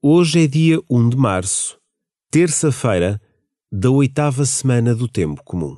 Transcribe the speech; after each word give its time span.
Hoje 0.00 0.44
é 0.44 0.46
dia 0.46 0.78
1 0.88 1.08
de 1.08 1.16
março, 1.16 1.76
terça-feira 2.30 3.20
da 3.72 3.90
oitava 3.90 4.44
semana 4.44 4.94
do 4.94 5.08
Tempo 5.08 5.42
Comum. 5.42 5.76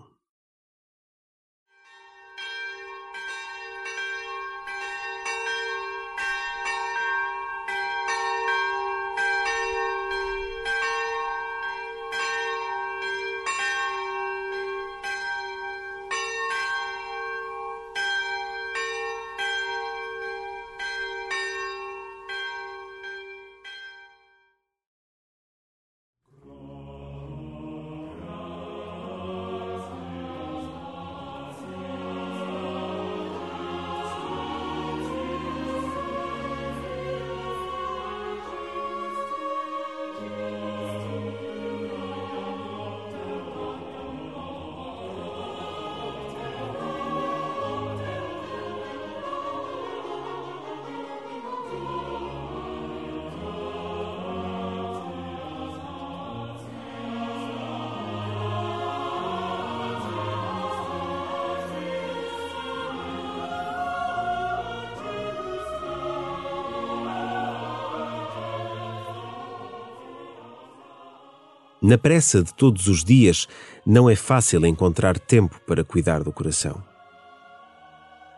Na 71.90 71.98
pressa 71.98 72.40
de 72.40 72.54
todos 72.54 72.86
os 72.86 73.02
dias, 73.02 73.48
não 73.84 74.08
é 74.08 74.14
fácil 74.14 74.64
encontrar 74.64 75.18
tempo 75.18 75.60
para 75.66 75.82
cuidar 75.82 76.22
do 76.22 76.32
coração. 76.32 76.80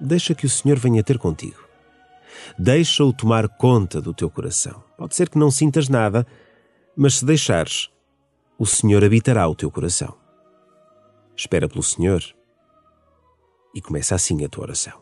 Deixa 0.00 0.34
que 0.34 0.46
o 0.46 0.48
Senhor 0.48 0.78
venha 0.78 1.04
ter 1.04 1.18
contigo. 1.18 1.62
Deixa-o 2.58 3.12
tomar 3.12 3.46
conta 3.50 4.00
do 4.00 4.14
teu 4.14 4.30
coração. 4.30 4.82
Pode 4.96 5.14
ser 5.14 5.28
que 5.28 5.36
não 5.36 5.50
sintas 5.50 5.90
nada, 5.90 6.26
mas 6.96 7.16
se 7.16 7.26
deixares, 7.26 7.90
o 8.58 8.64
Senhor 8.64 9.04
habitará 9.04 9.46
o 9.46 9.54
teu 9.54 9.70
coração. 9.70 10.16
Espera 11.36 11.68
pelo 11.68 11.82
Senhor 11.82 12.24
e 13.74 13.82
começa 13.82 14.14
assim 14.14 14.42
a 14.46 14.48
tua 14.48 14.64
oração. 14.64 15.01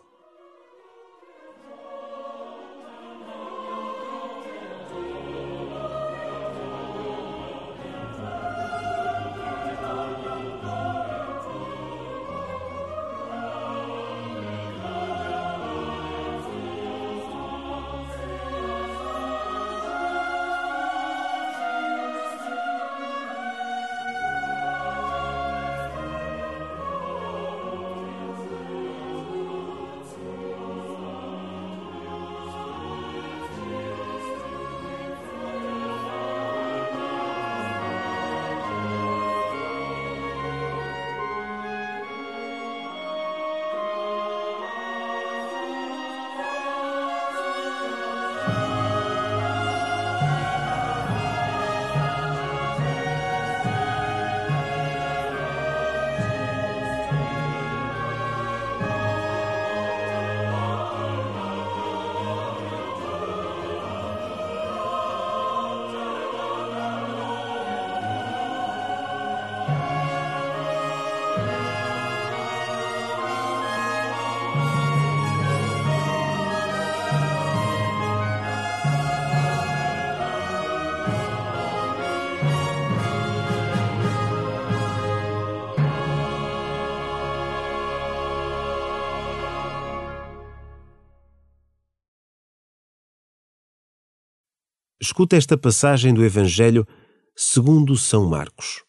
Escuta 95.03 95.35
esta 95.35 95.57
passagem 95.57 96.13
do 96.13 96.23
Evangelho 96.23 96.87
segundo 97.35 97.97
São 97.97 98.29
Marcos. 98.29 98.83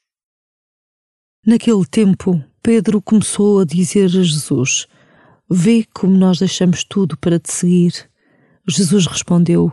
Naquele 1.48 1.86
tempo, 1.86 2.44
Pedro 2.62 3.02
começou 3.02 3.62
a 3.62 3.66
dizer 3.66 4.04
a 4.04 4.22
Jesus: 4.22 4.88
Vê 5.50 5.86
como 5.94 6.18
nós 6.18 6.38
deixamos 6.38 6.84
tudo 6.84 7.16
para 7.16 7.40
te 7.40 7.54
seguir. 7.54 8.10
Jesus 8.68 9.08
respondeu: 9.08 9.72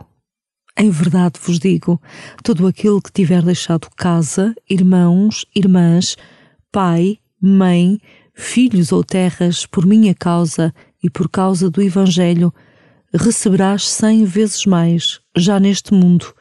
Em 0.77 0.89
verdade 0.89 1.37
vos 1.41 1.59
digo: 1.59 2.01
todo 2.41 2.65
aquele 2.67 3.01
que 3.01 3.11
tiver 3.11 3.43
deixado 3.43 3.89
casa, 3.97 4.55
irmãos, 4.69 5.45
irmãs, 5.53 6.15
pai, 6.71 7.19
mãe, 7.41 7.99
filhos 8.33 8.93
ou 8.93 9.03
terras 9.03 9.65
por 9.65 9.85
minha 9.85 10.15
causa 10.15 10.73
e 11.03 11.09
por 11.09 11.27
causa 11.27 11.69
do 11.69 11.81
Evangelho, 11.81 12.53
receberás 13.13 13.87
cem 13.87 14.23
vezes 14.23 14.65
mais, 14.65 15.19
já 15.35 15.59
neste 15.59 15.93
mundo, 15.93 16.33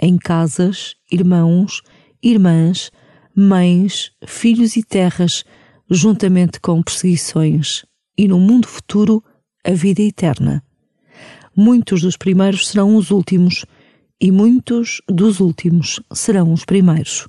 em 0.00 0.16
casas, 0.16 0.96
irmãos, 1.10 1.82
irmãs, 2.22 2.90
mães, 3.34 4.10
filhos 4.26 4.76
e 4.76 4.82
terras, 4.82 5.44
juntamente 5.90 6.60
com 6.60 6.82
perseguições, 6.82 7.84
e 8.16 8.26
no 8.26 8.38
mundo 8.38 8.66
futuro, 8.66 9.22
a 9.64 9.72
vida 9.72 10.02
eterna. 10.02 10.62
Muitos 11.56 12.02
dos 12.02 12.16
primeiros 12.16 12.68
serão 12.68 12.96
os 12.96 13.10
últimos, 13.10 13.64
e 14.20 14.32
muitos 14.32 15.00
dos 15.08 15.40
últimos 15.40 16.00
serão 16.12 16.52
os 16.52 16.64
primeiros. 16.64 17.28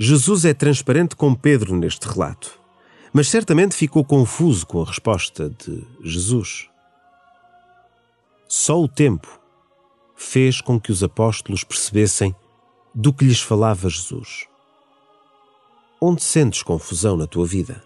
Jesus 0.00 0.44
é 0.44 0.54
transparente 0.54 1.16
com 1.16 1.34
Pedro 1.34 1.76
neste 1.76 2.06
relato, 2.06 2.60
mas 3.12 3.28
certamente 3.28 3.74
ficou 3.74 4.04
confuso 4.04 4.64
com 4.64 4.80
a 4.80 4.84
resposta 4.84 5.50
de 5.50 5.84
Jesus. 6.00 6.68
Só 8.46 8.80
o 8.80 8.86
tempo 8.86 9.40
fez 10.14 10.60
com 10.60 10.78
que 10.78 10.92
os 10.92 11.02
apóstolos 11.02 11.64
percebessem 11.64 12.32
do 12.94 13.12
que 13.12 13.24
lhes 13.24 13.40
falava 13.40 13.88
Jesus. 13.88 14.46
Onde 16.00 16.22
sentes 16.22 16.62
confusão 16.62 17.16
na 17.16 17.26
tua 17.26 17.44
vida? 17.44 17.82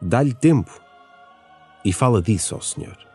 Dá-lhe 0.00 0.32
tempo 0.32 0.72
e 1.84 1.92
fala 1.92 2.22
disso 2.22 2.54
ao 2.54 2.62
Senhor. 2.62 3.09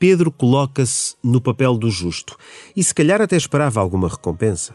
Pedro 0.00 0.32
coloca-se 0.32 1.14
no 1.22 1.42
papel 1.42 1.76
do 1.76 1.90
justo 1.90 2.34
e 2.74 2.82
se 2.82 2.94
calhar 2.94 3.20
até 3.20 3.36
esperava 3.36 3.80
alguma 3.80 4.08
recompensa. 4.08 4.74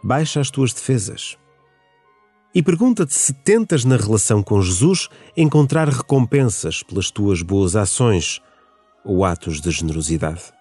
Baixa 0.00 0.40
as 0.40 0.52
tuas 0.52 0.72
defesas 0.72 1.36
e 2.54 2.62
pergunta-te 2.62 3.12
se 3.12 3.32
tentas 3.32 3.84
na 3.84 3.96
relação 3.96 4.40
com 4.40 4.62
Jesus 4.62 5.08
encontrar 5.36 5.88
recompensas 5.88 6.84
pelas 6.84 7.10
tuas 7.10 7.42
boas 7.42 7.74
ações 7.74 8.40
ou 9.04 9.24
atos 9.24 9.60
de 9.60 9.70
generosidade. 9.72 10.56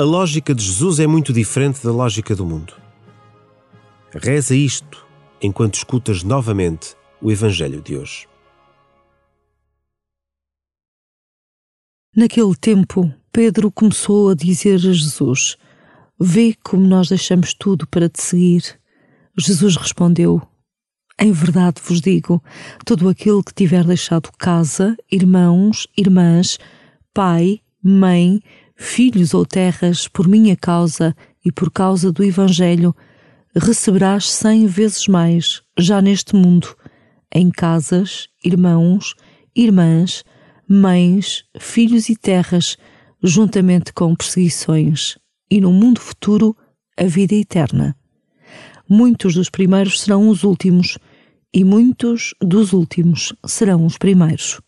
A 0.00 0.02
lógica 0.02 0.54
de 0.54 0.64
Jesus 0.64 0.98
é 0.98 1.06
muito 1.06 1.30
diferente 1.30 1.84
da 1.84 1.92
lógica 1.92 2.34
do 2.34 2.46
mundo. 2.46 2.72
Reza 4.14 4.56
isto 4.56 5.06
enquanto 5.42 5.74
escutas 5.74 6.22
novamente 6.22 6.96
o 7.20 7.30
Evangelho 7.30 7.82
de 7.82 7.98
hoje. 7.98 8.26
Naquele 12.16 12.56
tempo, 12.56 13.12
Pedro 13.30 13.70
começou 13.70 14.30
a 14.30 14.34
dizer 14.34 14.76
a 14.76 14.78
Jesus: 14.78 15.58
Vê 16.18 16.56
como 16.64 16.86
nós 16.86 17.10
deixamos 17.10 17.52
tudo 17.52 17.86
para 17.86 18.08
te 18.08 18.22
seguir. 18.22 18.80
Jesus 19.38 19.76
respondeu: 19.76 20.40
Em 21.20 21.30
verdade 21.30 21.78
vos 21.84 22.00
digo: 22.00 22.42
todo 22.86 23.06
aquele 23.06 23.42
que 23.42 23.52
tiver 23.52 23.84
deixado 23.84 24.30
casa, 24.38 24.96
irmãos, 25.12 25.86
irmãs, 25.94 26.58
pai, 27.12 27.60
mãe, 27.84 28.42
filhos 28.80 29.34
ou 29.34 29.44
terras 29.44 30.08
por 30.08 30.26
minha 30.26 30.56
causa 30.56 31.14
e 31.44 31.52
por 31.52 31.70
causa 31.70 32.10
do 32.10 32.24
Evangelho, 32.24 32.96
receberás 33.54 34.30
cem 34.30 34.66
vezes 34.66 35.06
mais, 35.06 35.60
já 35.78 36.00
neste 36.00 36.34
mundo, 36.34 36.74
em 37.32 37.50
casas, 37.50 38.26
irmãos, 38.42 39.14
irmãs, 39.54 40.24
mães, 40.66 41.44
filhos 41.60 42.08
e 42.08 42.16
terras, 42.16 42.78
juntamente 43.22 43.92
com 43.92 44.16
perseguições, 44.16 45.18
e 45.50 45.60
no 45.60 45.72
mundo 45.72 46.00
futuro, 46.00 46.56
a 46.96 47.04
vida 47.04 47.34
eterna. 47.34 47.94
Muitos 48.88 49.34
dos 49.34 49.50
primeiros 49.50 50.00
serão 50.00 50.26
os 50.30 50.42
últimos, 50.42 50.96
e 51.52 51.64
muitos 51.64 52.34
dos 52.40 52.72
últimos 52.72 53.34
serão 53.46 53.84
os 53.84 53.98
primeiros. 53.98 54.58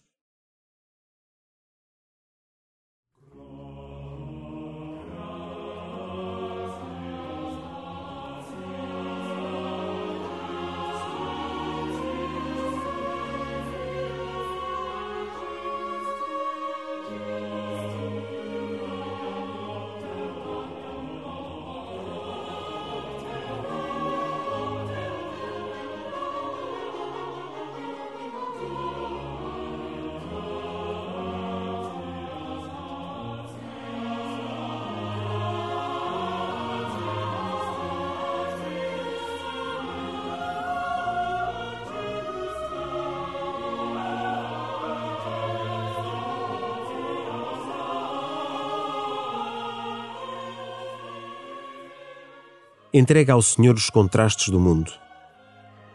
Entrega 52.93 53.33
ao 53.33 53.41
Senhor 53.41 53.75
os 53.75 53.89
contrastes 53.89 54.49
do 54.49 54.61
mundo, 54.61 54.93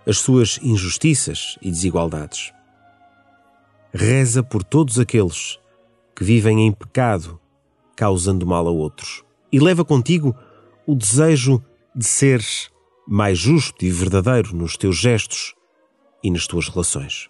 as 0.05 0.17
suas 0.17 0.59
injustiças 0.63 1.57
e 1.61 1.69
desigualdades. 1.69 2.51
Reza 3.93 4.41
por 4.41 4.63
todos 4.63 4.99
aqueles 4.99 5.59
que 6.15 6.23
vivem 6.23 6.65
em 6.65 6.71
pecado, 6.71 7.39
causando 7.95 8.45
mal 8.45 8.67
a 8.67 8.71
outros, 8.71 9.23
e 9.51 9.59
leva 9.59 9.85
contigo 9.85 10.35
o 10.85 10.95
desejo 10.95 11.63
de 11.95 12.05
seres 12.05 12.69
mais 13.07 13.37
justo 13.37 13.85
e 13.85 13.89
verdadeiro 13.89 14.55
nos 14.55 14.75
teus 14.75 14.97
gestos 14.97 15.55
e 16.23 16.29
nas 16.31 16.47
tuas 16.47 16.67
relações. 16.67 17.29